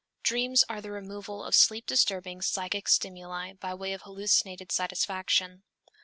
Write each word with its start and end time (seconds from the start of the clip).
_Dreams 0.23 0.63
are 0.67 0.81
the 0.81 0.89
removal 0.89 1.43
of 1.43 1.53
sleep 1.53 1.85
disturbing 1.85 2.41
psychic 2.41 2.87
stimuli 2.87 3.53
by 3.53 3.75
way 3.75 3.93
of 3.93 4.01
hallucinated 4.01 4.71
satisfaction. 4.71 5.61